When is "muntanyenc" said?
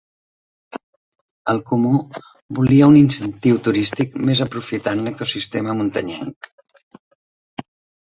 5.85-6.53